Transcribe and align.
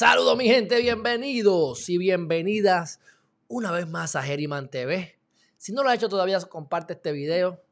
Saludos 0.00 0.34
mi 0.38 0.46
gente, 0.46 0.80
bienvenidos 0.80 1.90
y 1.90 1.98
bienvenidas 1.98 3.00
una 3.48 3.70
vez 3.70 3.86
más 3.86 4.16
a 4.16 4.22
Geriman 4.22 4.70
TV. 4.70 5.18
Si 5.58 5.72
no 5.72 5.82
lo 5.82 5.90
has 5.90 5.96
hecho 5.96 6.08
todavía, 6.08 6.40
comparte 6.40 6.94
este 6.94 7.12
video. 7.12 7.62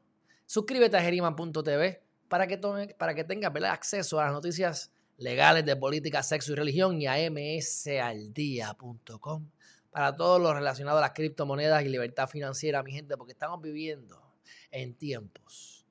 Suscríbete 0.45 0.95
a 0.95 1.01
geriman.tv 1.01 2.03
para 2.27 2.45
que, 2.45 2.59
para 2.99 3.15
que 3.15 3.23
tengas 3.23 3.51
acceso 3.63 4.19
a 4.19 4.25
las 4.25 4.33
noticias 4.33 4.91
legales 5.17 5.65
de 5.65 5.75
política, 5.75 6.21
sexo 6.21 6.51
y 6.51 6.55
religión 6.55 7.01
y 7.01 7.07
a 7.07 7.15
msaldia.com 7.31 8.69
para 9.89 10.15
todo 10.15 10.37
lo 10.37 10.53
relacionado 10.53 10.99
a 10.99 11.01
las 11.01 11.13
criptomonedas 11.13 11.83
y 11.83 11.89
libertad 11.89 12.29
financiera, 12.29 12.83
mi 12.83 12.91
gente, 12.91 13.17
porque 13.17 13.33
estamos 13.33 13.59
viviendo 13.59 14.21
en 14.69 14.93
tiempos 14.93 15.83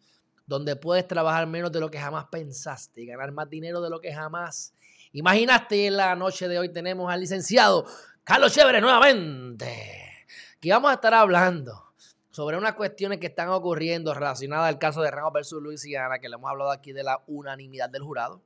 donde 0.47 0.77
puedes 0.77 1.07
trabajar 1.07 1.47
menos 1.47 1.71
de 1.71 1.79
lo 1.79 1.91
que 1.91 1.99
jamás 1.99 2.27
pensaste 2.31 3.03
y 3.03 3.07
ganar 3.07 3.33
más 3.33 3.51
dinero 3.51 3.83
de 3.83 3.91
lo 3.91 4.01
que 4.01 4.15
jamás 4.15 4.73
Imaginaste 5.13 5.87
en 5.87 5.97
la 5.97 6.15
noche 6.15 6.49
de 6.49 6.59
hoy 6.59 6.69
tenemos 6.69 7.11
al 7.11 7.21
licenciado 7.21 7.87
Carlos 8.25 8.53
Chévere 8.53 8.83
nuevamente. 8.83 10.27
Aquí 10.59 10.71
vamos 10.71 10.91
a 10.91 10.95
estar 10.95 11.15
hablando 11.15 11.95
sobre 12.31 12.59
unas 12.59 12.75
cuestiones 12.75 13.19
que 13.19 13.29
están 13.29 13.49
ocurriendo 13.49 14.13
relacionadas 14.13 14.69
al 14.69 14.79
caso 14.79 15.01
de 15.01 15.11
Ramos 15.11 15.33
versus 15.33 15.63
Luisiana, 15.63 16.19
que 16.19 16.29
le 16.29 16.35
hemos 16.35 16.51
hablado 16.51 16.71
aquí 16.71 16.93
de 16.93 17.05
la 17.05 17.23
unanimidad 17.27 17.89
del 17.89 18.03
jurado, 18.03 18.43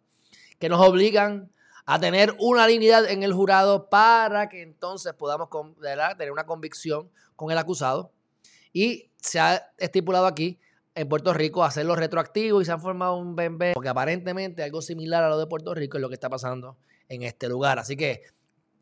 que 0.61 0.69
nos 0.69 0.81
obligan 0.87 1.51
a 1.85 1.99
tener 1.99 2.37
unanimidad 2.39 3.11
en 3.11 3.25
el 3.25 3.33
jurado 3.33 3.91
para 3.91 4.49
que 4.49 4.63
entonces 4.63 5.15
podamos 5.15 5.49
tener 5.81 6.31
una 6.31 6.47
convicción 6.47 7.11
con 7.35 7.51
el 7.51 7.59
acusado. 7.59 8.13
Y 8.73 9.11
se 9.17 9.41
ha 9.41 9.73
estipulado 9.79 10.27
aquí 10.27 10.61
en 10.95 11.09
Puerto 11.09 11.33
Rico 11.33 11.65
hacerlo 11.65 11.97
retroactivo 11.97 12.61
y 12.61 12.65
se 12.65 12.73
han 12.73 12.81
formado 12.81 13.17
un 13.17 13.35
BNB, 13.35 13.73
porque 13.75 13.89
aparentemente 13.89 14.63
algo 14.63 14.83
similar 14.83 15.25
a 15.25 15.29
lo 15.29 15.39
de 15.39 15.47
Puerto 15.47 15.75
Rico 15.75 15.97
es 15.97 16.03
lo 16.03 16.09
que 16.09 16.15
está 16.15 16.29
pasando 16.29 16.77
en 17.09 17.23
este 17.23 17.49
lugar. 17.49 17.79
Así 17.79 17.97
que, 17.97 18.23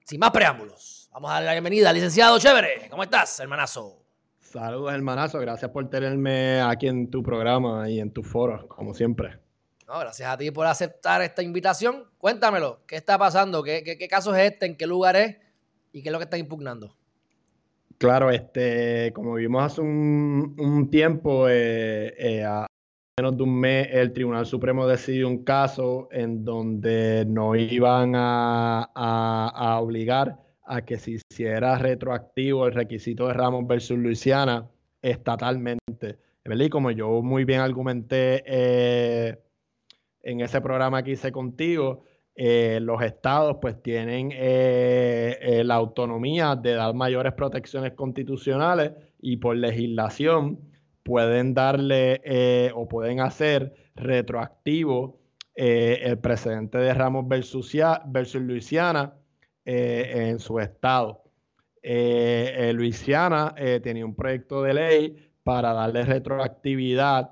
sin 0.05 0.21
más 0.21 0.31
preámbulos, 0.31 1.09
vamos 1.13 1.31
a 1.31 1.35
darle 1.35 1.47
la 1.47 1.53
bienvenida 1.53 1.91
al 1.91 1.95
licenciado 1.95 2.39
Chévere. 2.39 2.89
¿Cómo 2.91 3.03
estás, 3.03 3.39
hermanazo? 3.41 4.03
Saludos, 4.41 4.93
hermanazo. 4.93 5.39
Gracias 5.39 5.71
por 5.71 5.89
tenerme 5.89 6.61
aquí 6.61 6.89
en 6.89 7.11
tu 7.11 7.23
programa 7.23 7.89
y 7.89 8.01
en 8.01 8.13
tu 8.13 8.23
foro, 8.23 8.67
como 8.69 8.95
siempre. 8.95 9.39
No, 9.87 9.99
gracias 9.99 10.29
a 10.29 10.37
ti 10.37 10.51
por 10.51 10.67
aceptar 10.67 11.23
esta 11.23 11.43
invitación. 11.43 12.09
Cuéntamelo, 12.19 12.85
¿qué 12.87 12.97
está 12.97 13.19
pasando? 13.19 13.63
¿Qué, 13.63 13.83
qué 13.83 14.09
caso 14.09 14.35
es 14.35 14.53
este? 14.53 14.67
¿En 14.67 14.77
qué 14.77 14.87
lugar 14.87 15.17
es? 15.17 15.37
¿Y 15.93 16.03
qué 16.03 16.09
es 16.09 16.13
lo 16.13 16.19
que 16.19 16.25
está 16.25 16.39
impugnando? 16.39 16.97
Claro, 18.01 18.31
este, 18.31 19.13
como 19.13 19.35
vimos 19.35 19.63
hace 19.63 19.83
un, 19.83 20.89
tiempo, 20.91 21.51
eh, 21.51 22.15
eh, 22.17 22.43
a 22.43 22.67
menos 23.19 23.37
de 23.37 23.43
un 23.43 23.61
mes, 23.61 23.89
el 23.91 24.15
Tribunal 24.15 24.47
Supremo 24.47 24.87
decidió 24.87 25.29
un 25.29 25.45
caso 25.45 26.09
en 26.11 26.43
donde 26.43 27.27
no 27.27 27.55
iban 27.57 28.15
a, 28.17 29.79
obligar 29.83 30.39
a 30.65 30.83
que 30.83 30.97
se 30.97 31.19
hiciera 31.31 31.77
retroactivo 31.77 32.67
el 32.67 32.73
requisito 32.73 33.29
de 33.29 33.35
Ramos 33.35 33.67
versus 33.67 33.99
Luisiana 33.99 34.67
estatalmente. 35.03 36.19
Y 36.47 36.69
como 36.71 36.93
yo 36.93 37.21
muy 37.21 37.45
bien 37.45 37.61
argumenté 37.61 38.43
eh, 38.47 39.43
en 40.23 40.41
ese 40.41 40.63
programa 40.63 41.03
que 41.03 41.11
hice 41.11 41.31
contigo, 41.31 42.05
eh, 42.37 42.79
los 42.81 43.03
estados 43.03 43.59
pues 43.61 43.83
tienen 43.83 44.31
eh, 44.33 45.37
eh, 45.41 45.65
la 45.65 45.75
autonomía 45.75 46.57
de 46.57 46.73
dar 46.73 46.95
mayores 46.95 47.35
protecciones 47.35 47.93
constitucionales 47.93 48.93
y 49.21 49.37
por 49.37 49.57
legislación 49.57 50.59
pueden 51.03 51.55
darle 51.55 52.71
o 52.75 52.89
pueden 52.89 53.21
hacer 53.21 53.75
retroactivo 53.97 55.19
el 55.55 56.19
precedente 56.19 56.79
de 56.79 56.95
Ramos 56.95 57.27
versus, 57.29 57.77
versus 58.07 58.41
Luisiana 58.41 59.15
en 59.65 60.39
su 60.39 60.61
estado. 60.61 61.25
Luisiana 61.83 63.55
tenía 63.83 64.07
un 64.07 64.15
proyecto 64.15 64.63
de 64.63 64.75
ley 64.75 65.31
para 65.43 65.73
darle 65.73 66.05
retroactividad 66.05 67.31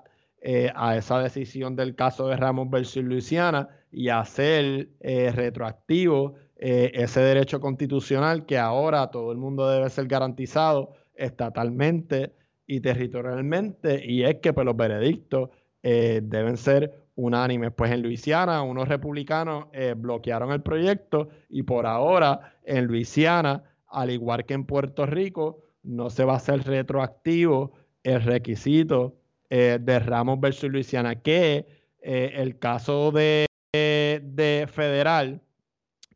a 0.75 0.97
esa 0.97 1.21
decisión 1.21 1.77
del 1.77 1.95
caso 1.95 2.29
de 2.29 2.37
Ramos 2.37 2.69
versus 2.69 3.05
Luisiana 3.05 3.69
y 3.91 4.09
hacer 4.09 4.89
eh, 5.01 5.33
retroactivo 5.35 6.35
eh, 6.57 6.91
ese 6.95 7.21
derecho 7.21 7.61
constitucional 7.61 8.45
que 8.47 8.59
ahora 8.59 9.11
todo 9.11 9.33
el 9.33 9.39
mundo 9.39 9.69
debe 9.69 9.89
ser 9.91 10.07
garantizado 10.07 10.93
estatalmente 11.15 12.35
y 12.67 12.81
territorialmente, 12.81 14.05
y 14.05 14.25
es 14.25 14.37
que 14.37 14.53
pues, 14.53 14.67
los 14.67 14.77
veredictos 14.77 15.51
eh, 15.83 16.21
deben 16.23 16.57
ser 16.57 17.07
unánimes. 17.15 17.73
Pues 17.73 17.91
en 17.93 18.03
Luisiana 18.03 18.63
unos 18.63 18.89
republicanos 18.89 19.67
bloquearon 19.97 20.53
el 20.53 20.63
proyecto 20.63 21.31
y 21.49 21.63
por 21.63 21.87
ahora 21.87 22.57
en 22.65 22.85
Luisiana, 22.85 23.65
al 23.89 24.11
igual 24.11 24.45
que 24.45 24.55
en 24.55 24.65
Puerto 24.65 25.07
Rico, 25.07 25.63
no 25.83 26.11
se 26.11 26.25
va 26.25 26.35
a 26.35 26.37
hacer 26.37 26.63
retroactivo 26.65 27.73
el 28.05 28.23
requisito 28.23 29.17
de 29.49 29.99
Ramos 29.99 30.39
versus 30.39 30.71
Luisiana, 30.71 31.17
que 31.17 31.67
el 32.01 32.59
caso 32.61 33.11
de 33.11 33.48
de 33.73 34.69
federal 34.73 35.43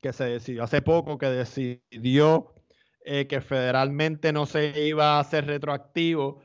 que 0.01 0.13
se 0.13 0.25
decidió 0.25 0.65
hace 0.65 0.83
poco, 0.83 1.19
que 1.19 1.27
decidió 1.27 2.53
eh, 3.05 3.27
que 3.27 3.41
federalmente 3.41 4.33
no 4.33 4.47
se 4.47 4.87
iba 4.87 5.17
a 5.17 5.21
hacer 5.21 5.47
retroactivo, 5.47 6.41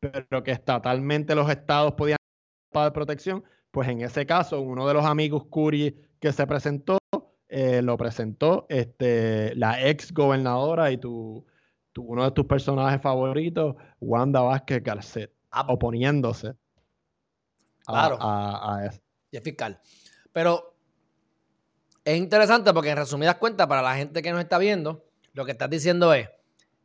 pero 0.00 0.42
que 0.42 0.52
estatalmente 0.52 1.34
los 1.34 1.48
estados 1.50 1.94
podían 1.94 2.18
pagar 2.70 2.92
protección, 2.92 3.42
pues 3.70 3.88
en 3.88 4.02
ese 4.02 4.26
caso 4.26 4.60
uno 4.60 4.86
de 4.86 4.94
los 4.94 5.04
amigos 5.04 5.44
Curi 5.46 5.98
que 6.20 6.32
se 6.32 6.46
presentó, 6.46 6.98
eh, 7.48 7.82
lo 7.82 7.96
presentó 7.96 8.66
este, 8.68 9.54
la 9.54 9.86
ex 9.88 10.12
gobernadora 10.12 10.90
y 10.90 10.98
tu, 10.98 11.46
uno 11.96 12.24
de 12.24 12.30
tus 12.32 12.46
personajes 12.46 13.00
favoritos, 13.00 13.76
Wanda 14.00 14.40
Vázquez 14.40 14.82
Garcet, 14.82 15.32
ah. 15.50 15.66
oponiéndose 15.68 16.54
a, 17.86 18.76
a 18.76 18.86
eso. 18.86 19.00
Y 19.30 19.36
es 19.36 19.42
fiscal. 19.42 19.80
Pero 20.34 20.74
es 22.04 22.18
interesante 22.18 22.74
porque 22.74 22.90
en 22.90 22.96
resumidas 22.96 23.36
cuentas, 23.36 23.68
para 23.68 23.80
la 23.80 23.94
gente 23.94 24.20
que 24.20 24.32
nos 24.32 24.40
está 24.40 24.58
viendo, 24.58 25.06
lo 25.32 25.44
que 25.44 25.52
estás 25.52 25.70
diciendo 25.70 26.12
es, 26.12 26.28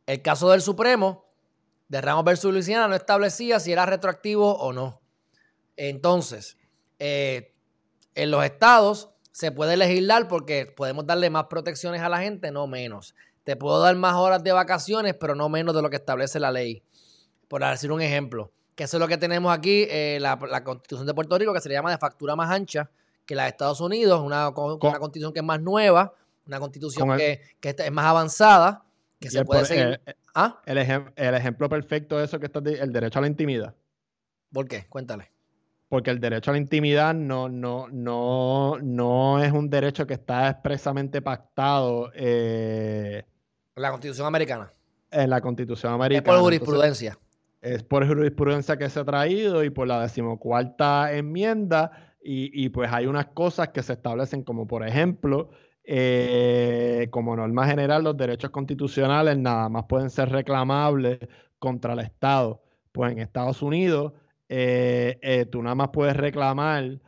el 0.06 0.22
caso 0.22 0.50
del 0.50 0.62
Supremo 0.62 1.26
de 1.88 2.00
Ramos 2.00 2.24
versus 2.24 2.52
Luisiana 2.52 2.86
no 2.86 2.94
establecía 2.94 3.58
si 3.58 3.72
era 3.72 3.86
retroactivo 3.86 4.56
o 4.56 4.72
no. 4.72 5.02
Entonces, 5.76 6.58
eh, 7.00 7.56
en 8.14 8.30
los 8.30 8.44
estados 8.44 9.10
se 9.32 9.50
puede 9.50 9.76
legislar 9.76 10.28
porque 10.28 10.66
podemos 10.66 11.04
darle 11.04 11.28
más 11.28 11.46
protecciones 11.46 12.02
a 12.02 12.08
la 12.08 12.20
gente, 12.20 12.52
no 12.52 12.68
menos. 12.68 13.16
Te 13.42 13.56
puedo 13.56 13.80
dar 13.80 13.96
más 13.96 14.14
horas 14.14 14.44
de 14.44 14.52
vacaciones, 14.52 15.14
pero 15.18 15.34
no 15.34 15.48
menos 15.48 15.74
de 15.74 15.82
lo 15.82 15.90
que 15.90 15.96
establece 15.96 16.38
la 16.38 16.52
ley. 16.52 16.84
Por 17.48 17.64
decir 17.64 17.90
un 17.90 18.00
ejemplo, 18.00 18.52
que 18.76 18.84
eso 18.84 18.96
es 18.96 19.00
lo 19.00 19.08
que 19.08 19.18
tenemos 19.18 19.52
aquí, 19.52 19.88
eh, 19.90 20.18
la, 20.20 20.38
la, 20.48 20.62
Constitución 20.62 21.04
de 21.04 21.14
Puerto 21.14 21.36
Rico, 21.36 21.52
que 21.52 21.60
se 21.60 21.68
le 21.68 21.74
llama 21.74 21.90
de 21.90 21.98
factura 21.98 22.36
más 22.36 22.48
ancha, 22.50 22.88
que 23.30 23.36
la 23.36 23.44
de 23.44 23.50
Estados 23.50 23.80
Unidos, 23.80 24.20
una, 24.22 24.48
una 24.48 24.98
constitución 24.98 25.32
que 25.32 25.38
es 25.38 25.44
más 25.44 25.60
nueva, 25.60 26.12
una 26.48 26.58
constitución 26.58 27.16
que, 27.16 27.40
es 27.62 27.92
más 27.92 28.04
avanzada, 28.06 28.82
que 29.20 29.30
se 29.30 29.44
puede 29.44 29.64
seguir. 29.66 30.00
Eh, 30.04 30.14
¿Ah? 30.34 30.60
El, 30.66 30.78
ejemplo 30.78 31.68
perfecto 31.68 32.18
de 32.18 32.24
eso 32.24 32.40
que 32.40 32.46
está 32.46 32.58
el 32.58 32.92
derecho 32.92 33.20
a 33.20 33.22
la 33.22 33.28
intimidad. 33.28 33.76
¿Por 34.52 34.66
qué? 34.66 34.86
Cuéntale. 34.88 35.30
Porque 35.88 36.10
el 36.10 36.18
derecho 36.18 36.50
a 36.50 36.54
la 36.54 36.58
intimidad 36.58 37.14
no, 37.14 37.48
no, 37.48 37.86
no, 37.86 38.78
no 38.82 39.40
es 39.40 39.52
un 39.52 39.70
derecho 39.70 40.08
que 40.08 40.14
está 40.14 40.50
expresamente 40.50 41.22
pactado. 41.22 42.10
Eh, 42.16 43.24
en 43.76 43.82
la 43.82 43.90
Constitución 43.92 44.26
americana. 44.26 44.72
En 45.08 45.30
la 45.30 45.40
Constitución 45.40 45.92
americana. 45.92 46.18
Es 46.18 46.34
por 46.34 46.42
jurisprudencia. 46.42 47.16
es 47.60 47.84
por 47.84 48.04
jurisprudencia 48.08 48.76
que 48.76 48.90
se 48.90 48.98
ha 48.98 49.04
traído 49.04 49.62
y 49.62 49.70
por 49.70 49.86
la 49.86 50.02
decimocuarta 50.02 51.12
enmienda 51.12 52.09
y, 52.22 52.68
pues 52.68 52.92
hay 52.92 53.06
unas 53.06 53.26
cosas 53.26 53.68
que 53.68 53.82
se 53.82 53.94
establecen 53.94 54.42
como 54.42 54.66
por 54.66 54.86
ejemplo, 54.86 55.50
eh, 55.84 57.08
como 57.10 57.34
norma 57.34 57.66
general, 57.66 58.04
los 58.04 58.16
derechos 58.16 58.50
constitucionales 58.50 59.38
nada 59.38 59.68
más 59.68 59.84
pueden 59.84 60.10
ser 60.10 60.28
reclamables 60.28 61.18
contra 61.58 61.94
el 61.94 62.00
Estado. 62.00 62.62
Pues 62.92 63.12
en 63.12 63.20
Estados 63.20 63.62
Unidos 63.62 64.12
eh, 64.48 65.18
eh, 65.22 65.46
tú 65.46 65.62
nada 65.62 65.74
más 65.74 65.88
puedes 65.88 66.16
reclamar 66.16 67.00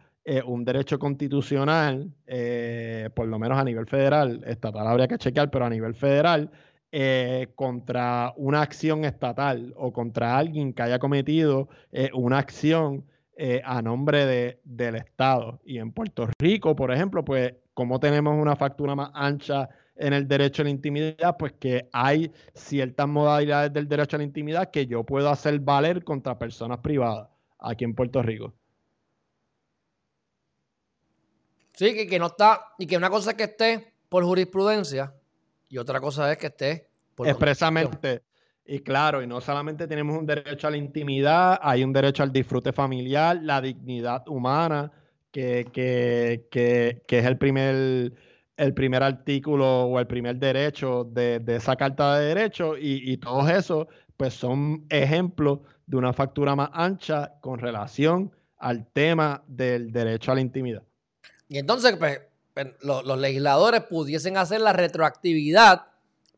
un 0.46 0.64
derecho 0.64 1.00
constitucional, 1.00 2.14
por 3.12 3.26
lo 3.26 3.38
menos 3.40 3.58
a 3.58 3.64
nivel 3.64 3.86
federal, 3.86 4.40
estatal 4.46 4.86
habría 4.86 5.08
que 5.08 5.18
chequear, 5.18 5.50
pero 5.50 5.64
a 5.64 5.70
nivel 5.70 5.96
federal, 5.96 6.48
contra 7.56 8.32
una 8.36 8.62
acción 8.62 9.04
estatal 9.04 9.74
o 9.76 9.92
contra 9.92 10.38
alguien 10.38 10.74
que 10.74 10.82
haya 10.82 11.00
cometido 11.00 11.68
una 12.14 12.38
acción 12.38 13.04
eh, 13.36 13.62
a 13.64 13.80
nombre 13.80 14.26
de, 14.26 14.60
del 14.64 14.96
Estado. 14.96 15.60
Y 15.64 15.78
en 15.78 15.92
Puerto 15.92 16.28
Rico, 16.38 16.76
por 16.76 16.92
ejemplo, 16.92 17.24
pues 17.24 17.54
como 17.74 17.98
tenemos 17.98 18.34
una 18.40 18.56
factura 18.56 18.94
más 18.94 19.10
ancha 19.14 19.68
en 19.96 20.12
el 20.12 20.26
derecho 20.26 20.62
a 20.62 20.64
la 20.64 20.70
intimidad, 20.70 21.36
pues 21.38 21.52
que 21.52 21.88
hay 21.92 22.30
ciertas 22.54 23.08
modalidades 23.08 23.72
del 23.72 23.88
derecho 23.88 24.16
a 24.16 24.18
la 24.18 24.24
intimidad 24.24 24.70
que 24.70 24.86
yo 24.86 25.04
puedo 25.04 25.30
hacer 25.30 25.58
valer 25.60 26.04
contra 26.04 26.38
personas 26.38 26.78
privadas 26.78 27.28
aquí 27.58 27.84
en 27.84 27.94
Puerto 27.94 28.22
Rico. 28.22 28.52
Sí, 31.74 31.94
que, 31.94 32.06
que 32.06 32.18
no 32.18 32.26
está, 32.26 32.74
y 32.78 32.86
que 32.86 32.96
una 32.96 33.08
cosa 33.08 33.30
es 33.30 33.36
que 33.36 33.44
esté 33.44 33.94
por 34.08 34.24
jurisprudencia 34.24 35.14
y 35.68 35.78
otra 35.78 36.00
cosa 36.00 36.30
es 36.30 36.36
que 36.36 36.48
esté 36.48 36.88
por 37.14 37.26
expresamente. 37.26 38.22
Y 38.64 38.80
claro, 38.80 39.22
y 39.22 39.26
no 39.26 39.40
solamente 39.40 39.88
tenemos 39.88 40.16
un 40.16 40.24
derecho 40.24 40.68
a 40.68 40.70
la 40.70 40.76
intimidad, 40.76 41.58
hay 41.62 41.82
un 41.82 41.92
derecho 41.92 42.22
al 42.22 42.32
disfrute 42.32 42.72
familiar, 42.72 43.38
la 43.42 43.60
dignidad 43.60 44.26
humana, 44.28 44.92
que, 45.32 45.66
que, 45.72 46.46
que, 46.50 47.02
que 47.06 47.18
es 47.18 47.26
el 47.26 47.38
primer, 47.38 48.12
el 48.56 48.74
primer 48.74 49.02
artículo 49.02 49.84
o 49.84 49.98
el 49.98 50.06
primer 50.06 50.36
derecho 50.36 51.04
de, 51.04 51.40
de 51.40 51.56
esa 51.56 51.74
carta 51.74 52.18
de 52.18 52.26
derechos, 52.26 52.76
y, 52.80 53.12
y 53.12 53.16
todos 53.16 53.50
esos 53.50 53.86
pues 54.16 54.34
son 54.34 54.86
ejemplos 54.88 55.60
de 55.86 55.96
una 55.96 56.12
factura 56.12 56.54
más 56.54 56.70
ancha 56.72 57.34
con 57.40 57.58
relación 57.58 58.30
al 58.58 58.86
tema 58.92 59.42
del 59.48 59.90
derecho 59.90 60.30
a 60.30 60.36
la 60.36 60.40
intimidad. 60.40 60.82
Y 61.48 61.58
entonces, 61.58 61.96
pues, 61.96 62.20
pues 62.54 62.68
los 62.82 63.18
legisladores 63.18 63.80
pudiesen 63.82 64.36
hacer 64.36 64.60
la 64.60 64.72
retroactividad 64.72 65.86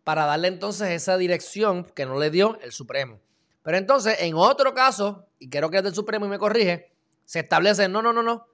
para 0.04 0.26
darle 0.26 0.48
entonces 0.48 0.90
esa 0.90 1.16
dirección 1.16 1.84
que 1.84 2.06
no 2.06 2.18
le 2.18 2.30
dio 2.30 2.58
el 2.60 2.72
Supremo. 2.72 3.18
Pero 3.62 3.78
entonces, 3.78 4.16
en 4.20 4.34
otro 4.34 4.74
caso, 4.74 5.26
y 5.38 5.48
creo 5.48 5.70
que 5.70 5.78
es 5.78 5.82
del 5.82 5.94
Supremo 5.94 6.26
y 6.26 6.28
me 6.28 6.38
corrige, 6.38 6.92
se 7.24 7.40
establece, 7.40 7.88
no, 7.88 8.02
no, 8.02 8.12
no, 8.12 8.22
no, 8.22 8.46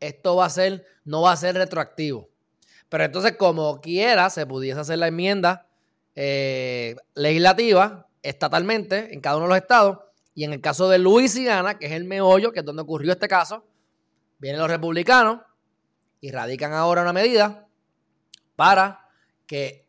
esto 0.00 0.36
va 0.36 0.46
a 0.46 0.50
ser, 0.50 0.86
no 1.04 1.22
va 1.22 1.32
a 1.32 1.36
ser 1.36 1.54
retroactivo. 1.54 2.30
Pero 2.88 3.04
entonces, 3.04 3.36
como 3.36 3.80
quiera, 3.82 4.30
se 4.30 4.46
pudiese 4.46 4.80
hacer 4.80 4.98
la 4.98 5.08
enmienda 5.08 5.66
eh, 6.14 6.96
legislativa 7.14 8.08
estatalmente 8.22 9.12
en 9.12 9.20
cada 9.20 9.36
uno 9.36 9.44
de 9.44 9.50
los 9.50 9.58
estados. 9.58 9.98
Y 10.34 10.44
en 10.44 10.54
el 10.54 10.60
caso 10.62 10.88
de 10.88 10.98
Luisiana, 10.98 11.78
que 11.78 11.86
es 11.86 11.92
el 11.92 12.04
meollo, 12.04 12.52
que 12.52 12.60
es 12.60 12.64
donde 12.64 12.82
ocurrió 12.82 13.12
este 13.12 13.28
caso, 13.28 13.66
vienen 14.38 14.60
los 14.60 14.70
republicanos 14.70 15.40
y 16.20 16.30
radican 16.30 16.72
ahora 16.72 17.02
una 17.02 17.12
medida 17.12 17.66
para 18.56 19.06
que 19.46 19.87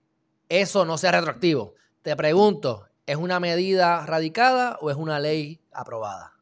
eso 0.50 0.84
no 0.86 0.98
sea 0.98 1.14
retroactivo. 1.14 1.76
Te 2.02 2.16
pregunto, 2.16 2.88
¿es 3.06 3.16
una 3.16 3.40
medida 3.40 4.06
radicada 4.06 4.78
o 4.82 4.90
es 4.90 4.98
una 4.98 5.20
ley 5.20 5.62
aprobada? 5.72 6.34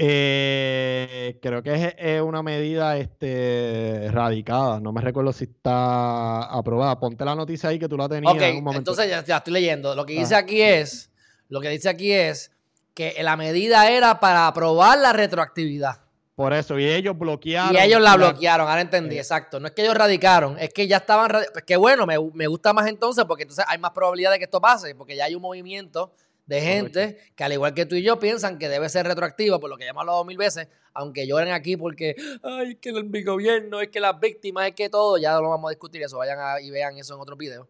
Eh, 0.00 1.40
creo 1.42 1.60
que 1.60 1.96
es, 1.98 2.22
una 2.22 2.42
medida 2.42 2.96
este, 2.96 4.08
radicada. 4.12 4.78
No 4.78 4.92
me 4.92 5.00
recuerdo 5.00 5.32
si 5.32 5.44
está 5.44 6.42
aprobada. 6.44 7.00
Ponte 7.00 7.24
la 7.24 7.34
noticia 7.34 7.70
ahí 7.70 7.80
que 7.80 7.88
tú 7.88 7.96
la 7.96 8.08
tenías. 8.08 8.32
Ok, 8.32 8.40
en 8.40 8.66
un 8.66 8.76
entonces 8.76 9.08
ya, 9.26 9.36
estoy 9.38 9.52
leyendo. 9.52 9.96
Lo 9.96 10.06
que 10.06 10.12
dice 10.12 10.36
ah. 10.36 10.38
aquí 10.38 10.62
es, 10.62 11.10
lo 11.48 11.60
que 11.60 11.70
dice 11.70 11.88
aquí 11.88 12.12
es 12.12 12.52
que 12.94 13.16
la 13.22 13.36
medida 13.36 13.90
era 13.90 14.20
para 14.20 14.46
aprobar 14.46 14.98
la 14.98 15.12
retroactividad. 15.12 16.07
Por 16.38 16.52
eso, 16.52 16.78
y 16.78 16.88
ellos 16.88 17.18
bloquearon. 17.18 17.74
Y 17.74 17.80
ellos 17.80 18.00
la 18.00 18.14
bloquearon, 18.14 18.68
ahora 18.68 18.80
entendí, 18.80 19.18
exacto. 19.18 19.58
No 19.58 19.66
es 19.66 19.72
que 19.72 19.82
ellos 19.82 19.96
radicaron, 19.96 20.56
es 20.60 20.72
que 20.72 20.86
ya 20.86 20.98
estaban. 20.98 21.32
Pues 21.52 21.64
que 21.64 21.76
bueno, 21.76 22.06
me, 22.06 22.14
me, 22.32 22.46
gusta 22.46 22.72
más 22.72 22.86
entonces, 22.86 23.24
porque 23.24 23.42
entonces 23.42 23.64
hay 23.66 23.76
más 23.78 23.90
probabilidad 23.90 24.30
de 24.30 24.38
que 24.38 24.44
esto 24.44 24.60
pase, 24.60 24.94
porque 24.94 25.16
ya 25.16 25.24
hay 25.24 25.34
un 25.34 25.42
movimiento 25.42 26.12
de 26.46 26.60
gente 26.60 27.18
que, 27.34 27.42
al 27.42 27.54
igual 27.54 27.74
que 27.74 27.86
tú 27.86 27.96
y 27.96 28.04
yo, 28.04 28.20
piensan 28.20 28.56
que 28.56 28.68
debe 28.68 28.88
ser 28.88 29.04
retroactivo, 29.04 29.58
por 29.58 29.68
lo 29.68 29.76
que 29.76 29.82
ya 29.82 29.90
hemos 29.90 30.02
hablado 30.02 30.24
mil 30.24 30.36
veces, 30.36 30.68
aunque 30.94 31.26
lloren 31.26 31.52
aquí 31.52 31.76
porque, 31.76 32.14
ay, 32.44 32.70
es 32.70 32.76
que 32.76 32.90
el, 32.90 33.06
mi 33.06 33.24
gobierno, 33.24 33.80
es 33.80 33.88
que 33.88 33.98
las 33.98 34.20
víctimas, 34.20 34.68
es 34.68 34.74
que 34.76 34.88
todo, 34.88 35.18
ya 35.18 35.40
lo 35.40 35.48
vamos 35.48 35.70
a 35.70 35.70
discutir 35.70 36.04
eso, 36.04 36.18
vayan 36.18 36.38
y 36.62 36.70
vean 36.70 36.96
eso 36.98 37.16
en 37.16 37.20
otro 37.20 37.34
video. 37.34 37.66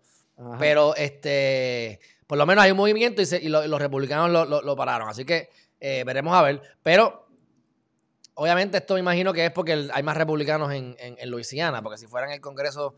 Pero, 0.59 0.95
este, 0.95 2.01
por 2.27 2.37
lo 2.37 2.45
menos 2.45 2.63
hay 2.63 2.73
un 2.73 2.77
movimiento 2.77 3.23
y, 3.23 3.49
los 3.49 3.81
republicanos 3.81 4.47
lo, 4.47 4.77
pararon, 4.77 5.09
así 5.09 5.25
que 5.25 5.49
eh, 5.81 6.05
veremos 6.05 6.35
a 6.35 6.43
ver. 6.43 6.61
Pero 6.83 7.28
Obviamente 8.41 8.79
esto 8.79 8.95
me 8.95 9.01
imagino 9.01 9.33
que 9.33 9.47
es 9.47 9.51
porque 9.51 9.89
hay 9.93 10.03
más 10.05 10.17
republicanos 10.17 10.73
en, 10.73 10.95
en, 11.01 11.29
Luisiana, 11.29 11.83
porque 11.83 11.99
si 11.99 12.07
fuera 12.07 12.29
en 12.29 12.35
el 12.35 12.41
Congreso 12.41 12.95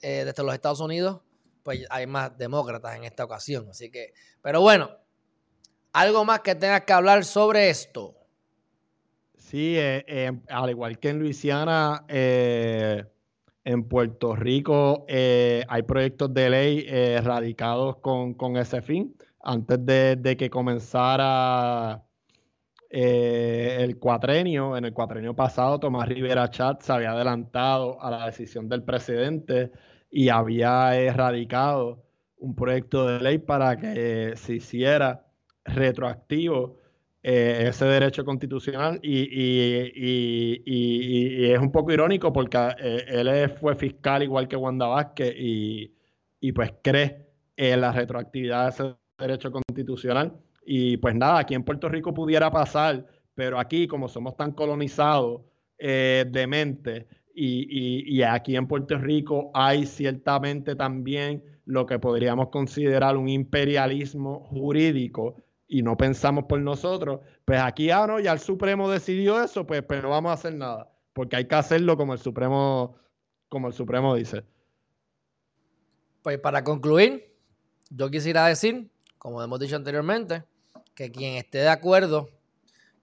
eh, 0.00 0.24
de 0.24 0.42
los 0.42 0.54
Estados 0.54 0.80
Unidos, 0.80 1.20
pues 1.62 1.84
hay 1.90 2.06
más 2.06 2.38
demócratas 2.38 2.96
en 2.96 3.04
esta 3.04 3.22
ocasión. 3.22 3.68
Así 3.68 3.90
que, 3.90 4.14
pero 4.40 4.62
bueno, 4.62 4.90
algo 5.92 6.24
más 6.24 6.40
que 6.40 6.54
tengas 6.54 6.84
que 6.84 6.94
hablar 6.94 7.26
sobre 7.26 7.68
esto. 7.68 8.16
Sí, 9.36 9.76
eh, 9.76 10.06
eh, 10.08 10.32
al 10.48 10.70
igual 10.70 10.98
que 10.98 11.10
en 11.10 11.18
Luisiana, 11.18 12.06
en 12.08 13.84
Puerto 13.90 14.36
Rico 14.36 15.04
hay 15.06 15.82
proyectos 15.82 16.32
de 16.32 16.48
ley 16.48 17.18
radicados 17.20 17.96
con, 17.98 18.32
con, 18.32 18.56
ese 18.56 18.80
fin. 18.80 19.14
Antes 19.42 19.84
de, 19.84 20.16
de 20.16 20.34
que 20.38 20.48
comenzara 20.48 22.07
eh, 22.90 23.76
el 23.80 23.98
cuatrenio, 23.98 24.76
en 24.76 24.84
el 24.86 24.92
cuatrenio 24.92 25.34
pasado, 25.34 25.78
Tomás 25.78 26.08
Rivera 26.08 26.48
Chat 26.50 26.82
se 26.82 26.92
había 26.92 27.12
adelantado 27.12 28.02
a 28.02 28.10
la 28.10 28.26
decisión 28.26 28.68
del 28.68 28.82
presidente 28.82 29.72
y 30.10 30.30
había 30.30 30.96
erradicado 30.98 32.04
un 32.38 32.54
proyecto 32.54 33.06
de 33.06 33.20
ley 33.20 33.38
para 33.38 33.76
que 33.76 34.32
se 34.36 34.54
hiciera 34.54 35.26
retroactivo 35.64 36.76
eh, 37.22 37.66
ese 37.68 37.84
derecho 37.84 38.24
constitucional. 38.24 39.00
Y, 39.02 40.62
es 41.52 41.58
un 41.58 41.72
poco 41.72 41.92
irónico 41.92 42.32
porque 42.32 42.56
eh, 42.78 43.04
él 43.08 43.50
fue 43.50 43.74
fiscal 43.76 44.22
igual 44.22 44.48
que 44.48 44.56
Wanda 44.56 44.86
Vázquez 44.86 45.34
y, 45.36 45.92
pues 46.54 46.72
cree 46.82 47.26
en 47.56 47.80
la 47.80 47.92
retroactividad 47.92 48.64
de 48.64 48.68
ese 48.70 48.96
derecho 49.18 49.50
constitucional 49.50 50.32
y 50.70 50.98
pues 50.98 51.14
nada, 51.14 51.38
aquí 51.38 51.54
en 51.54 51.64
Puerto 51.64 51.88
Rico 51.88 52.12
pudiera 52.12 52.50
pasar, 52.50 53.06
pero 53.34 53.58
aquí 53.58 53.88
como 53.88 54.06
somos 54.06 54.36
tan 54.36 54.52
colonizados 54.52 55.40
eh, 55.78 56.26
de 56.28 56.46
mente 56.46 57.08
y, 57.34 58.20
aquí 58.20 58.54
en 58.54 58.66
Puerto 58.66 58.98
Rico 58.98 59.50
hay 59.54 59.86
ciertamente 59.86 60.76
también 60.76 61.42
lo 61.64 61.86
que 61.86 61.98
podríamos 61.98 62.50
considerar 62.50 63.16
un 63.16 63.30
imperialismo 63.30 64.40
jurídico 64.40 65.36
y 65.66 65.82
no 65.82 65.96
pensamos 65.96 66.44
por 66.44 66.60
nosotros, 66.60 67.20
pues 67.46 67.60
aquí 67.60 67.90
ah, 67.90 68.06
no, 68.06 68.20
ya 68.20 68.32
el 68.32 68.38
Supremo 68.38 68.90
decidió 68.90 69.42
eso, 69.42 69.66
pues, 69.66 69.82
pero 69.88 70.02
no 70.02 70.10
vamos 70.10 70.30
a 70.32 70.34
hacer 70.34 70.54
nada, 70.54 70.92
porque 71.14 71.36
hay 71.36 71.46
que 71.46 71.54
hacerlo 71.54 71.96
como 71.96 72.12
el 72.12 72.18
Supremo, 72.18 72.96
como 73.48 73.68
el 73.68 73.72
Supremo 73.72 74.14
dice. 74.14 74.44
Pues 76.22 76.38
para 76.38 76.62
concluir, 76.62 77.34
yo 77.88 78.10
quisiera 78.10 78.46
decir, 78.46 78.90
como 79.16 79.42
hemos 79.42 79.60
dicho 79.60 79.74
anteriormente, 79.74 80.44
que 80.98 81.12
quien 81.12 81.34
esté 81.34 81.58
de 81.58 81.68
acuerdo, 81.68 82.28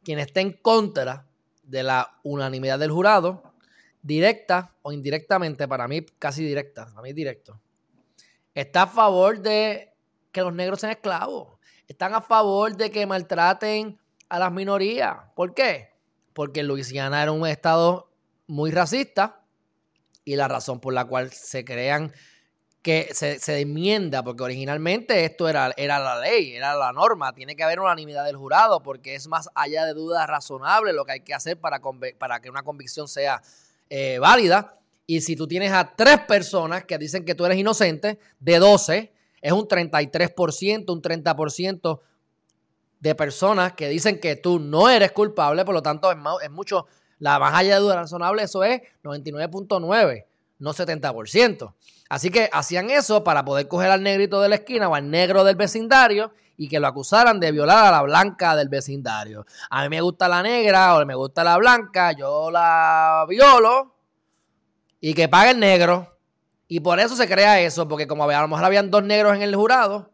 quien 0.04 0.20
esté 0.20 0.42
en 0.42 0.52
contra 0.52 1.30
de 1.64 1.82
la 1.82 2.20
unanimidad 2.24 2.78
del 2.78 2.92
jurado, 2.92 3.54
directa 4.02 4.76
o 4.82 4.92
indirectamente, 4.92 5.66
para 5.66 5.88
mí 5.88 6.06
casi 6.20 6.44
directa, 6.44 6.88
para 6.88 7.02
mí 7.04 7.14
directo, 7.14 7.58
está 8.54 8.82
a 8.82 8.88
favor 8.88 9.40
de 9.40 9.94
que 10.34 10.42
los 10.42 10.54
negros 10.54 10.82
sean 10.82 10.92
esclavos, 10.92 11.58
están 11.88 12.14
a 12.14 12.20
favor 12.20 12.76
de 12.76 12.92
que 12.92 13.06
maltraten 13.06 13.98
a 14.28 14.40
las 14.40 14.52
minorías. 14.52 15.16
¿Por 15.34 15.54
qué? 15.54 15.92
Porque 16.34 16.64
Luisiana 16.64 17.24
era 17.24 17.32
un 17.32 17.48
estado 17.48 18.12
muy 18.46 18.72
racista 18.72 19.42
y 20.26 20.36
la 20.36 20.50
razón 20.50 20.82
por 20.82 20.94
la 20.94 21.06
cual 21.06 21.32
se 21.32 21.64
crean 21.64 22.12
que 22.86 23.10
se, 23.16 23.40
se, 23.40 23.62
enmienda, 23.62 24.22
porque 24.22 24.44
originalmente 24.44 25.26
esto 25.26 25.50
era, 25.50 25.74
era 25.76 25.98
la 25.98 26.20
ley, 26.20 26.56
era 26.56 26.76
la 26.76 26.94
norma, 26.94 27.34
tiene 27.34 27.56
que 27.56 27.64
haber 27.64 27.80
unanimidad 27.80 28.24
del 28.26 28.36
jurado, 28.36 28.84
porque 28.84 29.16
es 29.16 29.28
más 29.28 29.50
allá 29.56 29.86
de 29.86 29.96
dudas 29.96 30.28
razonables 30.28 30.94
lo 30.94 31.04
que 31.04 31.14
hay 31.14 31.22
que 31.22 31.34
hacer 31.34 31.60
para, 31.60 31.82
para 32.20 32.42
que 32.42 32.50
una 32.52 32.62
convicción 32.62 33.08
sea 33.08 33.42
eh, 33.90 34.20
válida. 34.20 34.78
Y 35.08 35.22
si 35.22 35.36
tú 35.36 35.48
tienes 35.48 35.72
a 35.72 35.96
tres 35.96 36.20
personas 36.28 36.86
que 36.86 37.00
dicen 37.00 37.26
que 37.26 37.34
tú 37.34 37.44
eres 37.48 37.58
inocente, 37.58 38.20
de 38.40 38.60
12, 38.60 39.12
es 39.42 39.52
un 39.52 39.68
33%, 39.68 40.94
un 40.94 41.02
30% 41.02 42.00
de 43.00 43.16
personas 43.16 43.74
que 43.74 43.90
dicen 43.90 44.20
que 44.20 44.36
tú 44.36 44.60
no 44.60 44.92
eres 44.92 45.12
culpable, 45.12 45.66
por 45.66 45.74
lo 45.74 45.82
tanto 45.82 46.12
es, 46.12 46.18
es 46.44 46.52
mucho, 46.52 46.86
la 47.18 47.40
más 47.40 47.56
allá 47.56 47.78
de 47.78 47.82
dudas 47.82 47.98
razonables, 47.98 48.46
eso 48.46 48.64
es 48.64 48.80
99.9, 49.02 50.26
no 50.60 50.74
70%. 50.74 51.74
Así 52.10 52.30
que 52.30 52.50
hacían 52.52 52.90
eso 52.90 53.24
para 53.24 53.44
poder 53.44 53.68
coger 53.68 53.92
al 53.92 54.04
negrito 54.04 54.42
de 54.42 54.50
la 54.50 54.56
esquina 54.56 54.88
o 54.88 54.96
al 54.96 55.10
negro 55.10 55.44
del 55.44 55.56
vecindario 55.56 56.34
y 56.58 56.70
que 56.70 56.80
lo 56.80 56.88
acusaran 56.88 57.40
de 57.40 57.52
violar 57.52 57.86
a 57.86 57.92
la 57.92 58.02
blanca 58.04 58.56
del 58.56 58.70
vecindario. 58.70 59.46
A 59.70 59.84
mí 59.84 59.90
me 59.90 60.02
gusta 60.02 60.28
la 60.28 60.42
negra 60.42 60.96
o 60.96 61.06
me 61.06 61.16
gusta 61.16 61.44
la 61.44 61.58
blanca, 61.58 62.12
yo 62.14 62.52
la 62.52 63.26
violo 63.28 63.96
y 65.02 65.14
que 65.14 65.28
pague 65.28 65.52
el 65.52 65.60
negro. 65.60 66.18
Y 66.68 66.80
por 66.80 67.00
eso 67.00 67.16
se 67.16 67.28
crea 67.28 67.60
eso, 67.62 67.88
porque 67.88 68.08
como 68.08 68.24
a 68.24 68.42
lo 68.42 68.48
mejor 68.48 68.66
habían 68.66 68.90
dos 68.90 69.04
negros 69.04 69.36
en 69.36 69.44
el 69.44 69.56
jurado, 69.56 70.12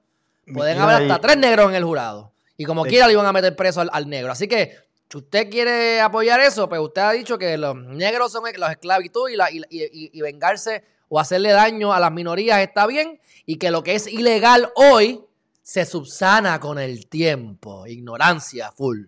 pueden 0.53 0.79
haber 0.79 1.03
hasta 1.03 1.19
tres 1.19 1.38
negros 1.38 1.69
en 1.69 1.75
el 1.75 1.83
jurado. 1.83 2.33
Y 2.57 2.65
como 2.65 2.83
quiera 2.83 3.07
le 3.07 3.13
iban 3.13 3.25
a 3.25 3.31
meter 3.31 3.55
preso 3.55 3.81
al, 3.89 4.10
negro. 4.10 4.31
Así 4.31 4.48
que 4.48 4.75
si 5.12 5.18
usted 5.18 5.50
quiere 5.50 6.00
apoyar 6.00 6.39
eso, 6.39 6.70
pues 6.70 6.80
usted 6.80 7.01
ha 7.01 7.12
dicho 7.12 7.38
que 7.38 7.58
los 7.58 7.75
negros 7.75 8.32
son 8.32 8.44
los 8.56 8.72
esclavitud 8.72 9.30
y, 9.30 9.36
la, 9.36 9.50
y 9.51 10.22
vengarse 10.22 10.84
o 11.10 11.20
hacerle 11.20 11.51
daño 11.51 11.91
a 11.91 12.00
las 12.00 12.12
minorías 12.12 12.60
está 12.62 12.88
bien 12.88 13.20
y 13.46 13.58
que 13.58 13.70
lo 13.70 13.84
que 13.84 13.96
es 13.96 14.08
ilegal 14.08 14.70
hoy 14.75 15.20
se 15.62 15.86
subsana 15.86 16.60
con 16.62 16.80
el 16.80 17.08
tiempo. 17.08 17.86
Ignorancia 17.86 18.72
full. 18.72 19.06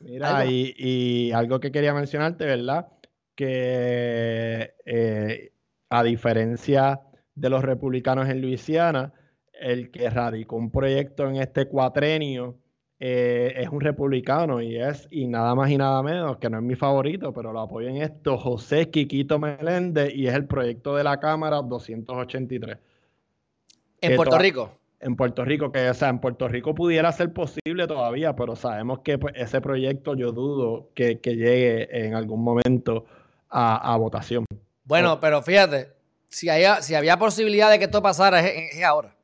Mira, 0.00 0.44
Y, 0.44 1.30
algo 1.32 1.60
que 1.60 1.70
quería 1.70 1.94
mencionarte, 1.94 2.44
¿verdad? 2.44 2.88
Que 3.36 4.74
eh, 4.84 5.52
a 5.88 6.02
diferencia 6.02 7.00
de 7.34 7.50
los 7.50 7.62
republicanos 7.62 8.28
en 8.28 8.42
Luisiana, 8.42 9.12
el 9.52 9.92
que 9.92 10.10
radicó 10.10 10.56
un 10.56 10.70
proyecto 10.72 11.28
en 11.28 11.36
este 11.36 11.66
cuatrenio 11.66 12.58
eh, 12.98 13.52
es 13.56 13.68
un 13.68 13.80
republicano 13.82 14.62
y 14.62 14.76
es, 14.76 15.06
y 15.10 15.26
nada 15.26 15.54
más 15.54 15.70
y 15.70 15.76
nada 15.76 16.02
menos, 16.02 16.38
que 16.38 16.48
no 16.48 16.56
es 16.56 16.62
mi 16.62 16.76
favorito, 16.76 17.32
pero 17.32 17.52
lo 17.52 17.60
apoyo 17.60 17.88
en 17.88 17.98
esto, 17.98 18.38
José 18.38 18.90
Quiquito 18.90 19.38
Meléndez, 19.38 20.14
y 20.14 20.26
es 20.26 20.34
el 20.34 20.46
proyecto 20.46 20.96
de 20.96 21.04
la 21.04 21.20
Cámara 21.20 21.60
283. 21.60 22.78
¿En 24.00 24.16
Puerto 24.16 24.38
Rico? 24.38 24.70
En 24.98 25.14
Puerto 25.14 25.44
Rico, 25.44 25.70
que 25.70 25.90
o 25.90 25.94
sea, 25.94 26.08
en 26.08 26.20
Puerto 26.20 26.48
Rico 26.48 26.74
pudiera 26.74 27.12
ser 27.12 27.34
posible 27.34 27.86
todavía, 27.86 28.34
pero 28.34 28.56
sabemos 28.56 29.00
que 29.00 29.18
pues, 29.18 29.34
ese 29.36 29.60
proyecto 29.60 30.14
yo 30.14 30.32
dudo 30.32 30.88
que, 30.94 31.20
llegue 31.22 32.06
en 32.06 32.14
algún 32.14 32.42
momento 32.42 33.04
a, 33.50 33.94
votación. 33.98 34.46
Bueno, 34.84 35.20
pero 35.20 35.42
fíjate, 35.42 35.92
si, 36.28 36.48
si 36.80 36.94
había 36.94 37.18
posibilidad 37.18 37.70
de 37.70 37.78
que 37.78 37.84
esto 37.84 38.02
pasara, 38.02 38.40
es 38.40 38.82
ahora. 38.82 39.14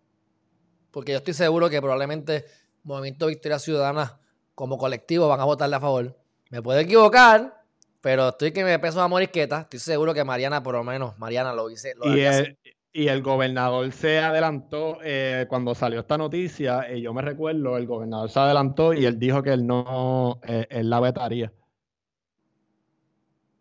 Porque 0.91 1.13
yo 1.13 1.19
estoy 1.19 1.33
seguro 1.33 1.71
que 1.71 1.81
probablemente 1.81 2.45
Movimiento 2.85 3.27
Victoria 3.27 3.59
Ciudadana 3.59 4.19
como 4.55 4.79
colectivo 4.79 5.29
van 5.29 5.41
a 5.41 5.45
votarle 5.45 5.77
a 5.77 5.81
favor. 5.81 6.17
Me 6.51 6.63
puedo 6.63 6.79
equivocar, 6.79 7.63
pero 8.01 8.29
estoy 8.29 8.53
que 8.53 8.65
me 8.65 8.79
peso 8.79 9.01
a 9.01 9.09
morisqueta. 9.09 9.63
Estoy 9.63 9.79
seguro 9.79 10.15
que 10.15 10.25
Mariana, 10.25 10.63
por 10.63 10.75
lo 10.75 10.85
menos, 10.85 11.19
Mariana 11.19 11.53
lo 11.55 11.69
dice. 11.69 11.95
y, 12.03 12.21
el, 12.21 12.59
y, 12.93 13.09
el, 13.09 13.23
gobernador 13.23 13.91
se 13.93 14.19
adelantó 14.19 14.99
eh, 15.03 15.47
cuando 15.49 15.75
salió 15.75 16.01
esta 16.01 16.19
noticia. 16.19 16.93
Y 16.93 17.03
yo 17.03 17.15
me 17.15 17.23
recuerdo, 17.23 17.77
el 17.77 17.87
gobernador 17.87 18.29
se 18.29 18.41
adelantó 18.41 18.93
y 18.93 19.07
él 19.07 19.19
dijo 19.19 19.43
que 19.43 19.51
él 19.51 19.67
no, 19.67 20.41
eh, 20.47 20.67
él 20.69 20.91
la 20.91 21.01
vetaría. 21.01 21.53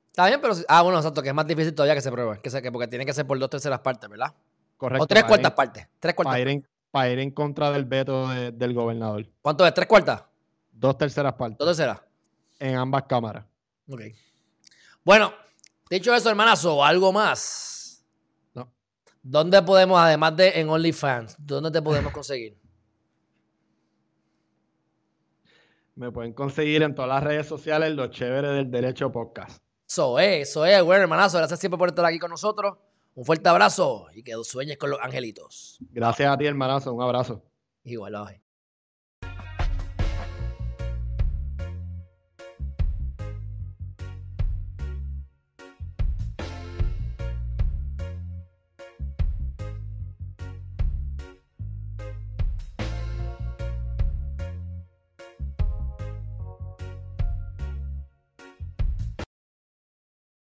Está 0.09 0.27
bien, 0.27 0.41
pero. 0.41 0.53
Ah, 0.67 0.81
bueno, 0.81 0.97
exacto, 0.97 1.21
que 1.23 1.29
es 1.29 1.35
más 1.35 1.47
difícil 1.47 1.73
todavía 1.73 1.95
que 1.95 2.01
se 2.01 2.11
pruebe. 2.11 2.41
Que 2.41 2.49
sé 2.49 2.61
que 2.61 2.71
porque 2.71 2.87
tiene 2.87 3.05
que 3.05 3.13
ser 3.13 3.25
por 3.25 3.39
dos 3.39 3.49
terceras 3.49 3.79
partes, 3.79 4.09
¿verdad? 4.09 4.33
Correcto. 4.75 5.03
O 5.03 5.07
tres 5.07 5.23
cuartas 5.23 5.51
partes. 5.53 5.87
Tres 5.99 6.15
cuartas 6.15 6.35
partes 6.35 6.70
para 6.91 7.09
ir 7.09 7.19
en 7.19 7.31
contra 7.31 7.71
del 7.71 7.85
veto 7.85 8.27
del 8.27 8.73
gobernador. 8.73 9.25
¿Cuánto 9.41 9.65
es? 9.65 9.73
¿Tres 9.73 9.87
cuartas? 9.87 10.23
Dos 10.71 10.97
terceras 10.97 11.33
partes. 11.33 11.57
¿Dos 11.57 11.67
terceras? 11.69 12.01
En 12.59 12.75
ambas 12.75 13.03
cámaras. 13.03 13.45
Ok. 13.89 14.01
Bueno, 15.03 15.33
dicho 15.89 16.13
eso, 16.13 16.29
hermanazo, 16.29 16.83
¿algo 16.83 17.11
más? 17.11 18.05
No. 18.53 18.71
¿Dónde 19.23 19.61
podemos, 19.63 19.99
además 19.99 20.35
de 20.35 20.59
en 20.59 20.69
OnlyFans, 20.69 21.35
dónde 21.39 21.71
te 21.71 21.81
podemos 21.81 22.11
conseguir? 22.13 22.59
Me 25.95 26.11
pueden 26.11 26.33
conseguir 26.33 26.83
en 26.83 26.93
todas 26.93 27.09
las 27.09 27.23
redes 27.23 27.47
sociales 27.47 27.93
los 27.93 28.11
chéveres 28.11 28.51
del 28.51 28.69
Derecho 28.69 29.11
Podcast. 29.11 29.61
Eso 29.87 30.19
es, 30.19 30.49
eso 30.49 30.65
es, 30.65 30.81
bueno, 30.83 31.03
hermanazo. 31.03 31.37
Gracias 31.37 31.59
siempre 31.59 31.77
por 31.77 31.89
estar 31.89 32.05
aquí 32.05 32.17
con 32.17 32.31
nosotros. 32.31 32.77
Un 33.13 33.25
fuerte 33.25 33.49
abrazo 33.49 34.07
y 34.13 34.23
que 34.23 34.33
sueñes 34.43 34.77
con 34.77 34.89
los 34.89 34.99
angelitos. 35.01 35.77
Gracias 35.91 36.33
a 36.33 36.37
ti, 36.37 36.45
hermanazo. 36.45 36.93
Un 36.93 37.03
abrazo. 37.03 37.43
Igual, 37.83 38.40